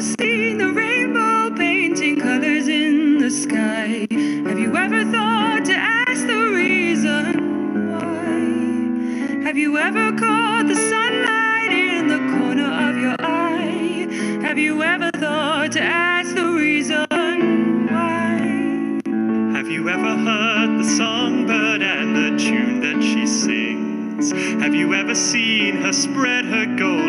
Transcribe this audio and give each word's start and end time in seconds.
seen 0.00 0.56
the 0.56 0.72
rainbow 0.72 1.54
painting 1.54 2.18
colors 2.18 2.68
in 2.68 3.18
the 3.18 3.30
sky? 3.30 4.06
Have 4.48 4.58
you 4.58 4.74
ever 4.74 5.04
thought 5.04 5.66
to 5.66 5.74
ask 5.74 6.26
the 6.26 6.42
reason 6.54 7.90
why? 7.92 9.44
Have 9.44 9.58
you 9.58 9.76
ever 9.76 10.12
caught 10.16 10.68
the 10.68 10.74
sunlight 10.74 11.72
in 11.72 12.08
the 12.08 12.16
corner 12.16 12.88
of 12.88 12.96
your 12.96 13.16
eye? 13.18 14.08
Have 14.42 14.56
you 14.58 14.82
ever 14.82 15.10
thought 15.10 15.72
to 15.72 15.82
ask 15.82 16.34
the 16.34 16.46
reason 16.46 17.86
why? 17.86 18.38
Have 19.54 19.68
you 19.68 19.90
ever 19.90 20.16
heard 20.16 20.78
the 20.78 20.84
songbird 20.84 21.82
and 21.82 22.16
the 22.16 22.42
tune 22.42 22.80
that 22.80 23.02
she 23.02 23.26
sings? 23.26 24.32
Have 24.62 24.74
you 24.74 24.94
ever 24.94 25.14
seen 25.14 25.76
her 25.76 25.92
spread 25.92 26.46
her 26.46 26.64
gold? 26.76 26.99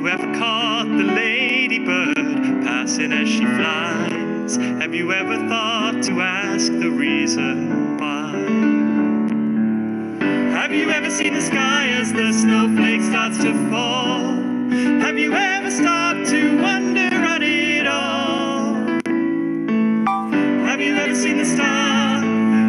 You 0.00 0.08
ever 0.08 0.34
caught 0.38 0.86
the 0.88 1.04
ladybird 1.04 2.64
passing 2.64 3.12
as 3.12 3.28
she 3.28 3.44
flies? 3.44 4.56
Have 4.56 4.94
you 4.94 5.12
ever 5.12 5.36
thought 5.46 6.02
to 6.04 6.22
ask 6.22 6.72
the 6.72 6.88
reason 6.88 7.98
why? 7.98 8.32
Have 10.58 10.72
you 10.72 10.88
ever 10.88 11.10
seen 11.10 11.34
the 11.34 11.42
sky 11.42 11.88
as 11.88 12.14
the 12.14 12.32
snowflake 12.32 13.02
starts 13.02 13.36
to 13.44 13.52
fall? 13.68 14.20
Have 15.04 15.18
you 15.18 15.34
ever 15.34 15.70
stopped 15.70 16.30
to 16.30 16.62
wonder 16.62 17.00
at 17.00 17.42
it 17.42 17.86
all? 17.86 18.72
Have 20.64 20.80
you 20.80 20.96
ever 20.96 21.14
seen 21.14 21.36
the 21.36 21.44
star 21.44 22.22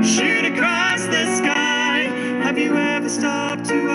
shoot 0.03 0.43
across 0.43 1.05
the 1.05 1.33
sky? 1.37 2.09
Have 2.43 2.57
you 2.57 2.75
ever 2.75 3.07
stopped 3.07 3.67
to 3.67 3.90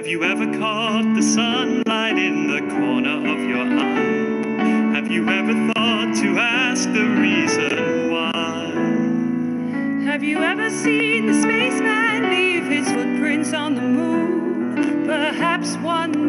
Have 0.00 0.08
you 0.08 0.24
ever 0.24 0.46
caught 0.58 1.14
the 1.14 1.22
sunlight 1.22 2.16
in 2.16 2.46
the 2.46 2.60
corner 2.74 3.18
of 3.18 3.38
your 3.38 3.66
eye? 3.66 4.94
Have 4.94 5.10
you 5.10 5.28
ever 5.28 5.52
thought 5.74 6.16
to 6.22 6.38
ask 6.38 6.90
the 6.90 7.04
reason 7.04 8.10
why? 8.10 8.72
Have 10.10 10.24
you 10.24 10.38
ever 10.38 10.70
seen 10.70 11.26
the 11.26 11.34
spaceman 11.42 12.30
leave 12.30 12.64
his 12.64 12.90
footprints 12.90 13.52
on 13.52 13.74
the 13.74 13.82
moon? 13.82 15.04
Perhaps 15.06 15.76
one 15.76 16.19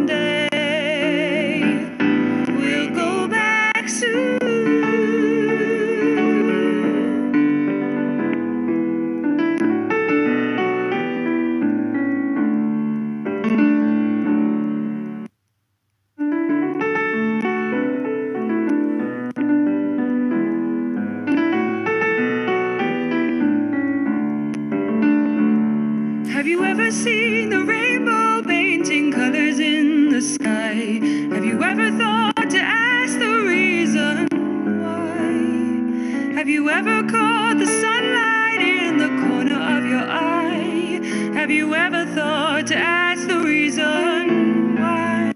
ever 26.71 26.89
seen 26.89 27.49
the 27.49 27.59
rainbow 27.59 28.41
painting 28.47 29.11
colors 29.11 29.59
in 29.59 30.07
the 30.07 30.21
sky? 30.21 30.73
Have 31.33 31.43
you 31.43 31.61
ever 31.61 31.91
thought 31.97 32.49
to 32.49 32.59
ask 32.59 33.19
the 33.19 33.43
reason 33.45 34.29
why? 34.81 36.33
Have 36.33 36.47
you 36.47 36.69
ever 36.69 37.03
caught 37.09 37.57
the 37.59 37.65
sunlight 37.65 38.61
in 38.61 38.97
the 38.99 39.09
corner 39.21 39.59
of 39.77 39.83
your 39.85 40.05
eye? 40.09 41.01
Have 41.33 41.51
you 41.51 41.75
ever 41.75 42.05
thought 42.15 42.67
to 42.67 42.77
ask 42.77 43.27
the 43.27 43.39
reason 43.39 44.77
why? 44.77 45.33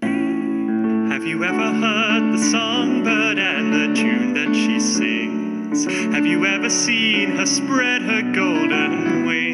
Have 1.12 1.24
you 1.26 1.44
ever 1.44 1.70
heard 1.82 2.32
the 2.32 2.38
songbird 2.38 3.38
and 3.38 3.74
the 3.74 4.00
tune 4.00 4.32
that 4.32 4.54
she 4.54 4.80
sings? 4.80 5.84
Have 6.14 6.24
you 6.24 6.46
ever 6.46 6.70
seen 6.70 7.36
her 7.36 7.44
spread 7.44 8.00
her 8.00 8.22
golden 8.22 9.26
wings? 9.26 9.45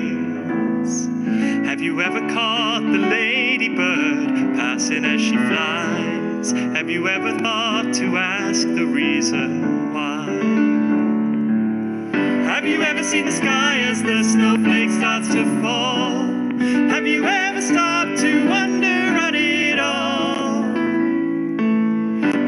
Have 1.83 1.87
you 1.91 2.01
ever 2.01 2.21
caught 2.33 2.83
the 2.83 2.99
ladybird 2.99 4.55
passing 4.55 5.05
as 5.05 5.21
she 5.21 5.37
flies? 5.37 6.53
Have 6.77 6.89
you 6.89 7.09
ever 7.09 7.37
thought 7.41 7.93
to 7.95 8.17
ask 8.19 8.69
the 8.69 8.87
reason 8.87 9.93
why? 9.93 10.29
Have 12.47 12.65
you 12.65 12.83
ever 12.83 13.03
seen 13.03 13.27
the 13.27 13.33
sky 13.33 13.81
as 13.81 14.01
the 14.01 14.23
snowflake 14.23 14.91
starts 14.93 15.27
to 15.33 15.45
fall? 15.61 16.29
Have 16.89 17.05
you 17.05 17.25
ever 17.25 17.61
stopped 17.61 18.17
to 18.21 18.49
wonder 18.49 18.87
at 18.87 19.35
it 19.35 19.81
all? 19.81 20.63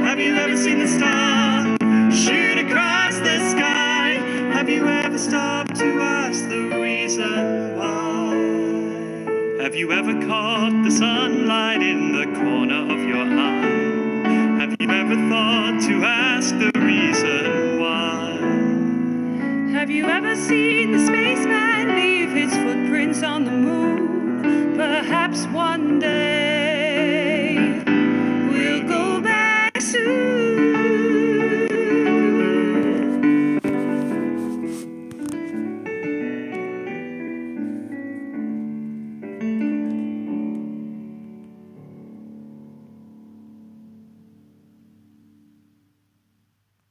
Have 0.05 0.21
you 0.21 0.37
ever 0.37 0.57
seen 0.57 0.79
the 0.79 0.87
star 0.87 1.77
shoot 2.13 2.59
across 2.59 3.19
the 3.19 3.51
sky? 3.51 4.11
Have 4.53 4.69
you 4.69 4.87
ever 4.87 5.19
stopped 5.19 5.75
to 5.81 5.94
Have 9.75 9.81
you 9.81 9.91
ever 9.91 10.25
caught 10.29 10.85
the 10.85 10.91
sunlight 10.93 11.83
in 11.83 12.13
the 12.13 12.27
corner 12.39 12.93
of 12.95 13.03
your 13.09 13.25
eye? 13.25 14.61
Have 14.61 14.77
you 14.79 14.89
ever 14.89 15.17
thought 15.29 15.83
to 15.89 16.05
ask 16.05 16.57
the 16.57 16.71
reason 16.79 17.81
why? 17.81 18.39
Have 19.77 19.91
you 19.91 20.07
ever 20.07 20.37
seen 20.37 20.93
the 20.93 21.05
spaceman 21.05 21.97
leave 21.97 22.31
his 22.31 22.53
footprints 22.53 23.25
on 23.25 23.47
the 23.47 23.51
moon? 23.51 24.77
Perhaps 24.77 25.47
one 25.47 25.99
day 25.99 26.44